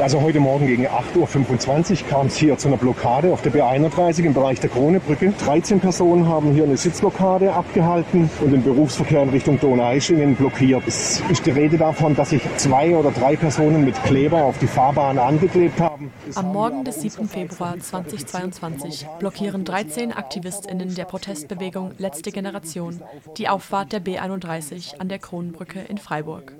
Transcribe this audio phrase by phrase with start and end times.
[0.00, 4.24] Also heute Morgen gegen 8.25 Uhr kam es hier zu einer Blockade auf der B31
[4.24, 5.34] im Bereich der Kronebrücke.
[5.44, 10.84] 13 Personen haben hier eine Sitzblockade abgehalten und den Berufsverkehr in Richtung Donaueschingen blockiert.
[10.86, 14.68] Es ist die Rede davon, dass sich zwei oder drei Personen mit Kleber auf die
[14.68, 16.10] Fahrbahn angeklebt haben.
[16.34, 17.28] Am Morgen des 7.
[17.28, 23.02] Februar 2022 blockieren 13 AktivistInnen der Protestbewegung Letzte Generation
[23.36, 26.54] die Auffahrt der B31 an der Kronenbrücke in Freiburg.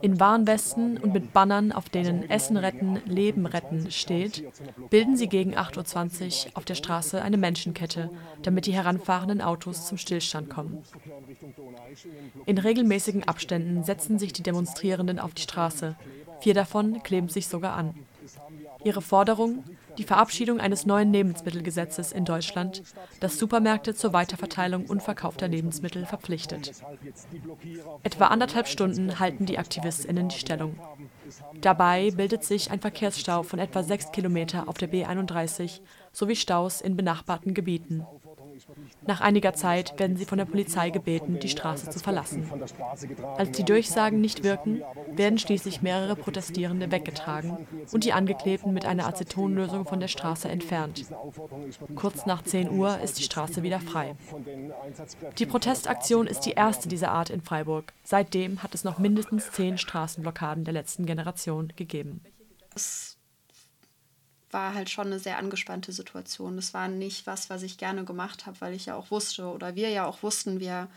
[0.00, 4.44] In Warnwesten und mit Bannern, auf denen Essen retten, Leben retten steht,
[4.90, 8.10] bilden sie gegen 8.20 Uhr auf der Straße eine Menschenkette,
[8.42, 10.82] damit die heranfahrenden Autos zum Stillstand kommen.
[12.46, 15.96] In regelmäßigen Abständen setzen sich die Demonstrierenden auf die Straße,
[16.40, 17.94] vier davon kleben sich sogar an.
[18.84, 19.64] Ihre Forderung?
[19.98, 22.82] Die Verabschiedung eines neuen Lebensmittelgesetzes in Deutschland,
[23.20, 26.72] das Supermärkte zur Weiterverteilung unverkaufter Lebensmittel verpflichtet.
[28.02, 30.78] Etwa anderthalb Stunden halten die AktivistInnen die Stellung.
[31.60, 35.80] Dabei bildet sich ein Verkehrsstau von etwa sechs Kilometer auf der B31
[36.12, 38.06] sowie Staus in benachbarten Gebieten.
[39.06, 42.50] Nach einiger Zeit werden sie von der Polizei gebeten, die Straße zu verlassen.
[43.36, 49.06] Als die Durchsagen nicht wirken, werden schließlich mehrere Protestierende weggetragen und die Angeklebten mit einer
[49.06, 51.04] Acetonlösung von der Straße entfernt.
[51.94, 54.16] Kurz nach 10 Uhr ist die Straße wieder frei.
[55.38, 57.92] Die Protestaktion ist die erste dieser Art in Freiburg.
[58.02, 62.20] Seitdem hat es noch mindestens zehn Straßenblockaden der letzten Generation gegeben.
[64.56, 66.56] War halt schon eine sehr angespannte Situation.
[66.56, 69.74] Das war nicht was, was ich gerne gemacht habe, weil ich ja auch wusste oder
[69.74, 70.88] wir ja auch wussten, wir,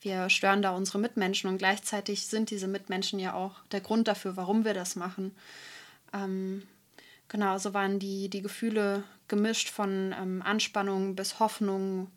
[0.00, 4.38] wir stören da unsere Mitmenschen und gleichzeitig sind diese Mitmenschen ja auch der Grund dafür,
[4.38, 5.32] warum wir das machen.
[6.14, 6.62] Ähm,
[7.28, 12.10] genau, so waren die, die Gefühle gemischt von ähm, Anspannung bis Hoffnung.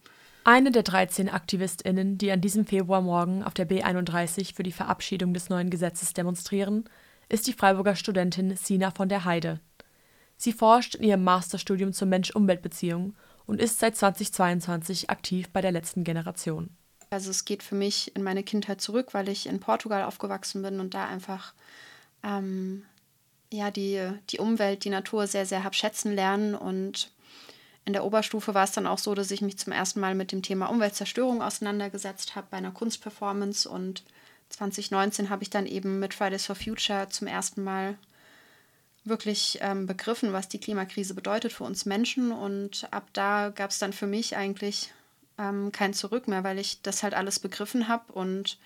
[0.46, 5.50] Eine der 13 AktivistInnen, die an diesem Februarmorgen auf der B31 für die Verabschiedung des
[5.50, 6.86] neuen Gesetzes demonstrieren,
[7.28, 9.60] ist die Freiburger Studentin Sina von der Heide.
[10.40, 13.14] Sie forscht in ihrem Masterstudium zur Mensch-Umwelt-Beziehung
[13.46, 16.70] und ist seit 2022 aktiv bei der letzten Generation.
[17.10, 20.80] Also es geht für mich in meine Kindheit zurück, weil ich in Portugal aufgewachsen bin
[20.80, 21.54] und da einfach
[22.24, 22.86] ähm,
[23.52, 26.56] ja, die, die Umwelt, die Natur sehr, sehr habe schätzen lernen.
[26.56, 27.12] Und
[27.84, 30.32] in der Oberstufe war es dann auch so, dass ich mich zum ersten Mal mit
[30.32, 33.68] dem Thema Umweltzerstörung auseinandergesetzt habe bei einer Kunstperformance.
[33.68, 34.04] Und
[34.52, 37.98] 2019 habe ich dann eben mit Fridays for Future zum ersten Mal
[39.04, 42.32] wirklich ähm, begriffen, was die Klimakrise bedeutet für uns Menschen.
[42.32, 44.92] Und ab da gab es dann für mich eigentlich
[45.38, 48.12] ähm, kein Zurück mehr, weil ich das halt alles begriffen habe.
[48.14, 48.58] Und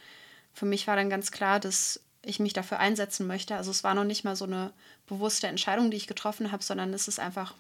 [0.54, 3.56] für mich war dann ganz klar, dass ich mich dafür einsetzen möchte.
[3.56, 4.72] Also es war noch nicht mal so eine
[5.08, 7.54] bewusste Entscheidung, die ich getroffen habe, sondern es ist einfach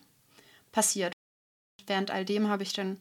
[0.71, 1.13] passiert.
[1.85, 2.99] Während all dem habe ich dann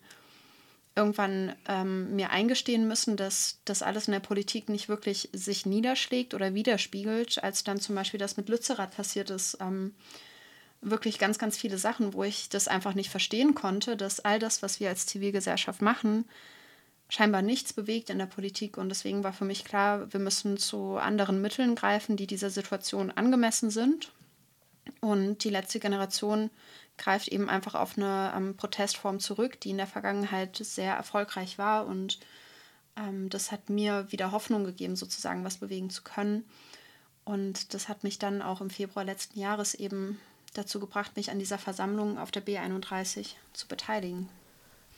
[0.94, 6.34] irgendwann ähm, mir eingestehen müssen, dass das alles in der Politik nicht wirklich sich niederschlägt
[6.34, 9.56] oder widerspiegelt, als dann zum Beispiel das mit Lützerath passiert ist.
[9.60, 9.94] Ähm,
[10.82, 14.62] wirklich ganz, ganz viele Sachen, wo ich das einfach nicht verstehen konnte, dass all das,
[14.62, 16.24] was wir als Zivilgesellschaft machen,
[17.08, 18.76] scheinbar nichts bewegt in der Politik.
[18.76, 23.10] Und deswegen war für mich klar, wir müssen zu anderen Mitteln greifen, die dieser Situation
[23.10, 24.12] angemessen sind.
[25.00, 26.50] Und die letzte Generation
[26.98, 31.86] greift eben einfach auf eine ähm, Protestform zurück, die in der Vergangenheit sehr erfolgreich war.
[31.86, 32.20] Und
[32.96, 36.44] ähm, das hat mir wieder Hoffnung gegeben, sozusagen was bewegen zu können.
[37.24, 40.20] Und das hat mich dann auch im Februar letzten Jahres eben
[40.54, 44.28] dazu gebracht, mich an dieser Versammlung auf der B31 zu beteiligen.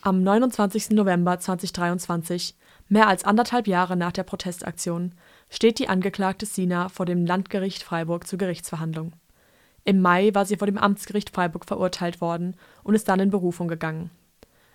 [0.01, 0.91] Am 29.
[0.91, 2.55] November 2023,
[2.89, 5.13] mehr als anderthalb Jahre nach der Protestaktion,
[5.49, 9.13] steht die Angeklagte Sina vor dem Landgericht Freiburg zur Gerichtsverhandlung.
[9.85, 13.69] Im Mai war sie vor dem Amtsgericht Freiburg verurteilt worden und ist dann in Berufung
[13.69, 14.11] gegangen.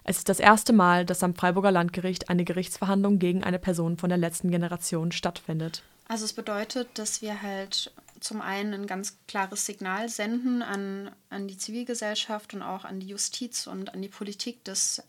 [0.03, 4.09] Es ist das erste Mal, dass am Freiburger Landgericht eine Gerichtsverhandlung gegen eine Person von
[4.09, 5.84] der letzten Generation stattfindet.
[6.08, 11.47] Also es bedeutet, dass wir halt zum einen ein ganz klares Signal senden an, an
[11.47, 15.03] die Zivilgesellschaft und auch an die Justiz und an die Politik, dass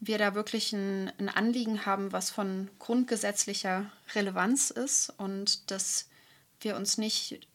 [0.00, 6.08] wir da wirklich ein, ein Anliegen haben, was von grundgesetzlicher Relevanz ist und dass
[6.60, 7.46] wir uns nicht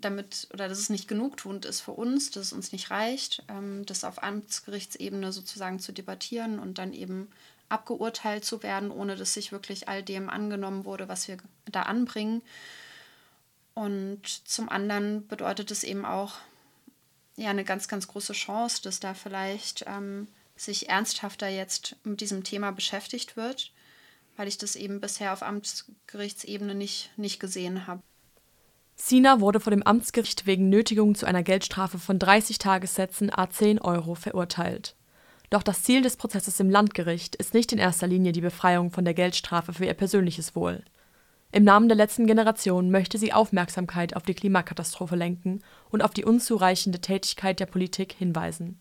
[0.00, 3.84] damit oder dass es nicht genugtuend ist für uns, dass es uns nicht reicht, ähm,
[3.86, 7.28] das auf Amtsgerichtsebene sozusagen zu debattieren und dann eben
[7.68, 11.36] abgeurteilt zu werden, ohne dass sich wirklich all dem angenommen wurde, was wir
[11.66, 12.42] da anbringen.
[13.74, 16.34] Und zum anderen bedeutet es eben auch
[17.36, 20.26] ja eine ganz, ganz große Chance, dass da vielleicht ähm,
[20.56, 23.72] sich ernsthafter jetzt mit diesem Thema beschäftigt wird,
[24.36, 28.02] weil ich das eben bisher auf Amtsgerichtsebene nicht, nicht gesehen habe.
[29.00, 33.80] Sina wurde vor dem Amtsgericht wegen Nötigung zu einer Geldstrafe von 30 Tagessätzen a 10
[33.80, 34.96] Euro verurteilt.
[35.50, 39.04] Doch das Ziel des Prozesses im Landgericht ist nicht in erster Linie die Befreiung von
[39.04, 40.84] der Geldstrafe für ihr persönliches Wohl.
[41.52, 46.24] Im Namen der letzten Generation möchte sie Aufmerksamkeit auf die Klimakatastrophe lenken und auf die
[46.24, 48.78] unzureichende Tätigkeit der Politik hinweisen.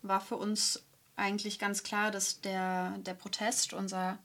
[0.00, 0.86] War für uns
[1.16, 4.18] eigentlich ganz klar, dass der, der Protest, unser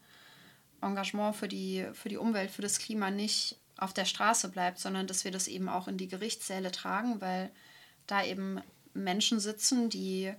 [0.81, 5.07] Engagement für die, für die Umwelt, für das Klima nicht auf der Straße bleibt, sondern
[5.07, 7.49] dass wir das eben auch in die Gerichtssäle tragen, weil
[8.07, 8.61] da eben
[8.93, 10.31] Menschen sitzen, die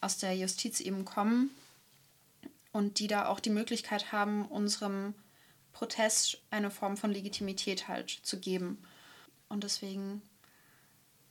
[0.00, 1.50] aus der Justiz eben kommen
[2.72, 5.14] und die da auch die Möglichkeit haben, unserem
[5.72, 8.82] Protest eine Form von Legitimität halt zu geben.
[9.48, 10.20] Und deswegen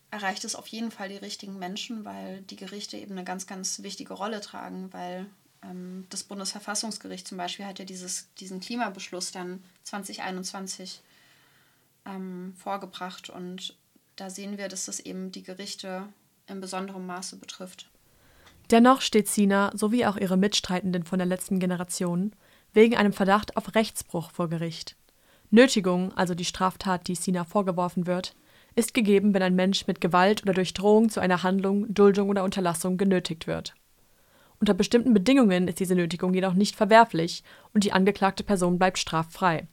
[0.10, 3.84] erreicht es auf jeden Fall die richtigen Menschen, weil die Gerichte eben eine ganz, ganz
[3.84, 5.28] wichtige Rolle tragen, weil
[5.64, 11.02] ähm, das Bundesverfassungsgericht zum Beispiel hat ja dieses, diesen Klimabeschluss dann 2021
[12.06, 13.78] ähm, vorgebracht und
[14.16, 16.08] da sehen wir, dass das eben die Gerichte
[16.48, 17.90] in besonderem Maße betrifft.
[18.72, 22.34] Dennoch steht Sina sowie auch ihre Mitstreitenden von der letzten Generation
[22.74, 24.96] wegen einem Verdacht auf Rechtsbruch vor Gericht.
[25.52, 28.36] Nötigung, also die Straftat, die Sina vorgeworfen wird,
[28.76, 32.44] ist gegeben, wenn ein Mensch mit Gewalt oder durch Drohung zu einer Handlung, Duldung oder
[32.44, 33.76] Unterlassung genötigt wird.
[34.60, 39.68] Unter bestimmten Bedingungen ist diese Nötigung jedoch nicht verwerflich und die angeklagte Person bleibt straffrei.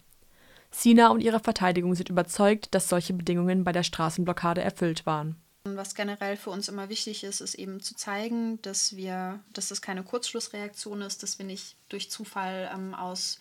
[0.71, 5.37] Sina und ihre Verteidigung sind überzeugt, dass solche Bedingungen bei der Straßenblockade erfüllt waren.
[5.65, 9.83] Was generell für uns immer wichtig ist, ist eben zu zeigen, dass wir, dass das
[9.83, 13.39] keine Kurzschlussreaktion ist, dass wir nicht durch Zufall ähm, aus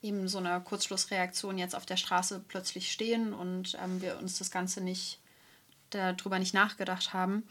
[0.00, 4.52] eben so einer Kurzschlussreaktion jetzt auf der Straße plötzlich stehen und ähm, wir uns das
[4.52, 5.18] Ganze nicht
[5.90, 7.42] darüber nicht nachgedacht haben.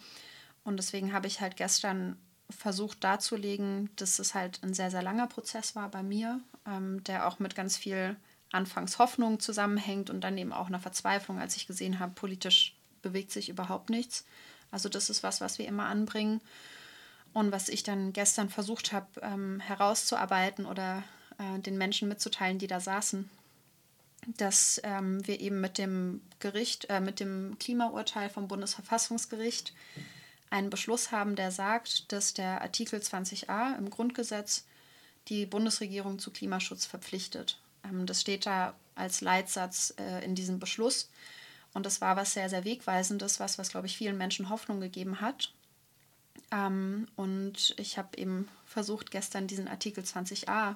[0.64, 2.18] Und deswegen habe ich halt gestern
[2.50, 7.28] versucht darzulegen, dass es halt ein sehr, sehr langer Prozess war bei mir, ähm, der
[7.28, 8.16] auch mit ganz viel
[8.52, 13.50] Anfangshoffnung zusammenhängt und dann eben auch einer Verzweiflung, als ich gesehen habe, politisch bewegt sich
[13.50, 14.26] überhaupt nichts.
[14.72, 16.42] Also das ist was, was wir immer anbringen.
[17.34, 21.04] Und was ich dann gestern versucht habe ähm, herauszuarbeiten oder
[21.38, 23.30] äh, den Menschen mitzuteilen, die da saßen,
[24.38, 29.74] dass ähm, wir eben mit dem Gericht, äh, mit dem Klimaurteil vom Bundesverfassungsgericht
[30.50, 34.66] einen Beschluss haben, der sagt, dass der Artikel 20a im Grundgesetz
[35.28, 37.60] die Bundesregierung zu Klimaschutz verpflichtet.
[37.90, 41.10] Ähm, das steht da als Leitsatz äh, in diesem Beschluss.
[41.74, 45.22] Und das war was sehr, sehr Wegweisendes, was, was glaube ich, vielen Menschen Hoffnung gegeben
[45.22, 45.54] hat.
[46.52, 50.76] Ähm, und ich habe eben versucht, gestern diesen Artikel 20a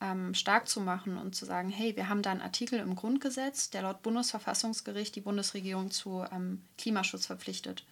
[0.00, 3.70] ähm, stark zu machen und zu sagen, hey, wir haben da einen Artikel im Grundgesetz,
[3.70, 6.24] der laut Bundesverfassungsgericht die Bundesregierung zu
[6.76, 7.84] Klimaschutz verpflichtet.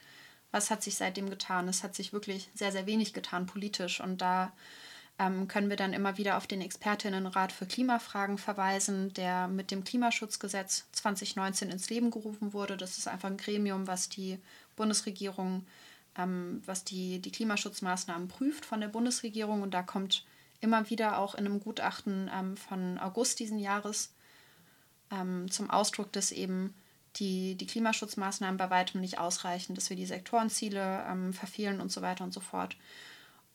[0.51, 1.69] Was hat sich seitdem getan?
[1.69, 4.01] Es hat sich wirklich sehr, sehr wenig getan politisch.
[4.01, 4.53] Und da
[5.49, 10.87] können wir dann immer wieder auf den Expertinnenrat für Klimafragen verweisen, der mit dem Klimaschutzgesetz
[10.93, 12.79] 2019 ins Leben gerufen wurde.
[12.79, 14.39] Das ist einfach ein Gremium, was die
[14.77, 15.67] Bundesregierung,
[16.17, 19.61] ähm, was die, die Klimaschutzmaßnahmen prüft von der Bundesregierung.
[19.61, 20.25] Und da kommt
[20.61, 24.15] immer wieder auch in einem Gutachten ähm, von August diesen Jahres
[25.11, 26.75] ähm, zum Ausdruck, dass eben
[27.17, 32.03] die, die Klimaschutzmaßnahmen bei weitem nicht ausreichen, dass wir die Sektorenziele ähm, verfehlen und so
[32.03, 32.77] weiter und so fort.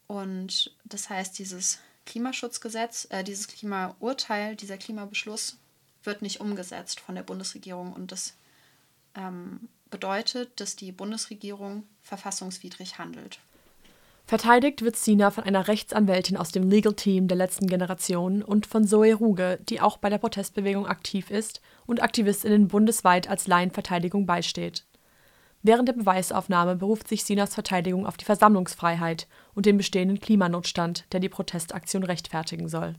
[0.07, 5.57] Und das heißt, dieses Klimaschutzgesetz, äh, dieses Klimaurteil, dieser Klimabeschluss
[6.03, 7.93] wird nicht umgesetzt von der Bundesregierung.
[7.93, 8.35] Und das
[9.15, 13.39] ähm, bedeutet, dass die Bundesregierung verfassungswidrig handelt.
[14.27, 18.87] Verteidigt wird Sina von einer Rechtsanwältin aus dem Legal Team der letzten Generation und von
[18.87, 24.83] Zoe Ruge, die auch bei der Protestbewegung aktiv ist und Aktivistinnen bundesweit als Laienverteidigung beisteht.
[25.67, 31.19] Während der Beweisaufnahme beruft sich Sinas Verteidigung auf die Versammlungsfreiheit und den bestehenden Klimanotstand, der
[31.19, 32.93] die Protestaktion rechtfertigen soll.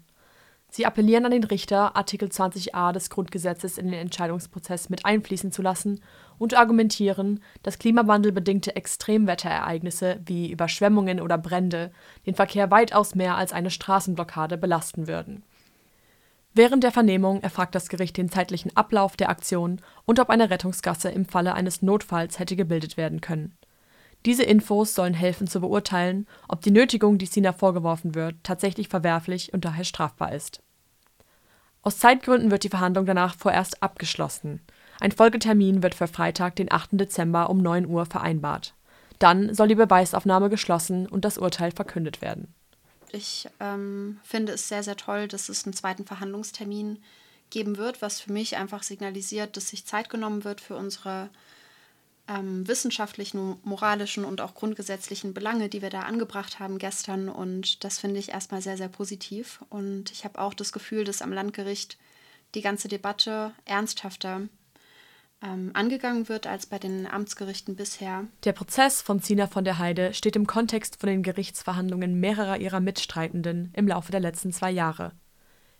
[0.68, 5.62] Sie appellieren an den Richter, Artikel 20a des Grundgesetzes in den Entscheidungsprozess mit einfließen zu
[5.62, 6.00] lassen
[6.38, 11.92] und argumentieren, dass klimawandelbedingte Extremwetterereignisse wie Überschwemmungen oder Brände
[12.26, 15.44] den Verkehr weitaus mehr als eine Straßenblockade belasten würden
[16.56, 21.10] Während der Vernehmung erfragt das Gericht den zeitlichen Ablauf der Aktion und ob eine Rettungsgasse
[21.10, 23.58] im Falle eines Notfalls hätte gebildet werden können.
[24.25, 29.52] Diese Infos sollen helfen zu beurteilen, ob die Nötigung, die Sina vorgeworfen wird, tatsächlich verwerflich
[29.52, 30.62] und daher strafbar ist.
[31.82, 34.62] Aus Zeitgründen wird die Verhandlung danach vorerst abgeschlossen.
[34.98, 36.92] Ein Folgetermin wird für Freitag, den 8.
[36.92, 38.75] Dezember um 9 Uhr vereinbart.
[39.18, 42.54] Dann soll die Beweisaufnahme geschlossen und das Urteil verkündet werden
[43.16, 47.02] ich ähm, finde es sehr, sehr toll, dass es einen zweiten Verhandlungstermin
[47.50, 51.30] geben wird, was für mich einfach signalisiert, dass sich Zeit genommen wird für unsere
[52.28, 57.28] ähm, wissenschaftlichen, moralischen und auch grundgesetzlichen Belange, die wir da angebracht haben gestern.
[57.28, 59.61] Und das finde ich erstmal sehr, sehr positiv.
[59.70, 61.99] Und ich habe auch das Gefühl, dass am Landgericht
[62.54, 64.49] die ganze Debatte ernsthafter
[65.43, 68.25] ähm, angegangen wird als bei den Amtsgerichten bisher.
[68.45, 72.81] Der Prozess von Zina von der Heide steht im Kontext von den Gerichtsverhandlungen mehrerer ihrer
[72.81, 75.12] Mitstreitenden im Laufe der letzten zwei Jahre.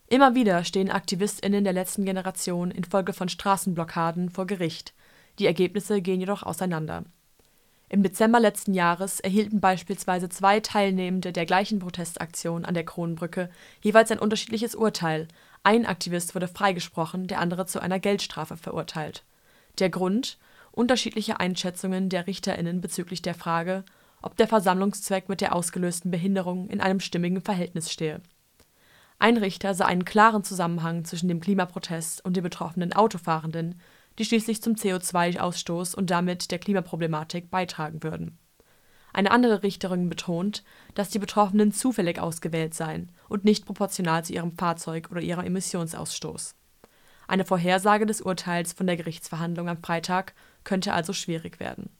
[0.09, 4.95] Immer wieder stehen AktivistInnen der letzten Generation infolge von Straßenblockaden vor Gericht,
[5.39, 7.05] die Ergebnisse gehen jedoch auseinander.
[7.89, 13.49] Im Dezember letzten Jahres erhielten beispielsweise zwei Teilnehmende der gleichen Protestaktion an der Kronbrücke
[13.81, 15.29] jeweils ein unterschiedliches Urteil,
[15.63, 19.25] ein Aktivist wurde freigesprochen, der andere zu einer Geldstrafe verurteilt.
[19.79, 20.39] Der Grund?
[20.73, 23.85] Unterschiedliche Einschätzungen der RichterInnen bezüglich der Frage,
[24.23, 28.21] ob der Versammlungszweck mit der ausgelösten Behinderung in einem stimmigen Verhältnis stehe.
[29.19, 33.81] Ein Richter sah einen klaren Zusammenhang zwischen dem Klimaprotest und den betroffenen Autofahrenden
[34.19, 38.39] die schließlich zum CO2-Ausstoß und damit der Klimaproblematik beitragen würden.
[39.13, 40.63] Eine andere Richterin betont,
[40.95, 46.55] dass die Betroffenen zufällig ausgewählt seien und nicht proportional zu ihrem Fahrzeug oder ihrem Emissionsausstoß.
[47.29, 51.91] Eine Vorhersage des Urteils von der Gerichtsverhandlung am Freitag könnte also schwierig werden.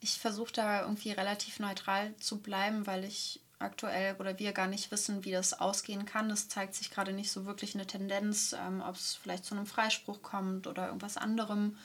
[0.00, 4.90] Ich versuche da irgendwie relativ neutral zu bleiben, weil ich aktuell oder wir gar nicht
[4.90, 6.30] wissen, wie das ausgehen kann.
[6.30, 9.66] Es zeigt sich gerade nicht so wirklich eine Tendenz, ähm, ob es vielleicht zu einem
[9.66, 11.76] Freispruch kommt oder irgendwas anderem.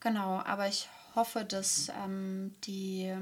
[0.00, 3.12] Genau, aber ich hoffe, dass ähm, die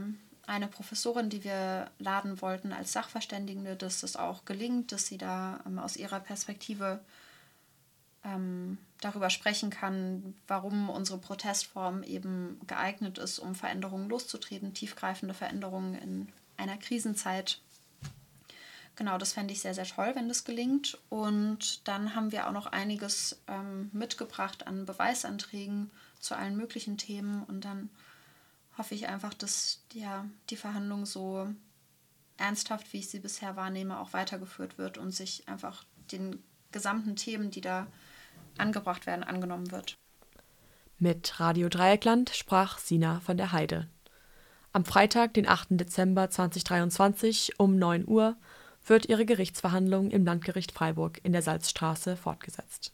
[0.47, 5.61] eine Professorin, die wir laden wollten als Sachverständige, dass das auch gelingt, dass sie da
[5.67, 7.01] ähm, aus ihrer Perspektive
[8.25, 15.95] ähm, darüber sprechen kann, warum unsere Protestform eben geeignet ist, um Veränderungen loszutreten, tiefgreifende Veränderungen
[15.95, 17.61] in einer Krisenzeit.
[18.97, 20.99] Genau, das fände ich sehr, sehr toll, wenn das gelingt.
[21.09, 27.43] Und dann haben wir auch noch einiges ähm, mitgebracht an Beweisanträgen zu allen möglichen Themen.
[27.45, 27.89] Und dann
[28.77, 31.49] hoffe ich einfach, dass ja, die Verhandlung so
[32.37, 37.51] ernsthaft, wie ich sie bisher wahrnehme, auch weitergeführt wird und sich einfach den gesamten Themen,
[37.51, 37.87] die da
[38.61, 39.95] angebracht werden, angenommen wird.
[40.99, 43.89] Mit Radio Dreieckland sprach Sina von der Heide.
[44.73, 45.69] Am Freitag, den 8.
[45.71, 48.37] Dezember 2023 um 9 Uhr
[48.87, 52.93] wird ihre Gerichtsverhandlung im Landgericht Freiburg in der Salzstraße fortgesetzt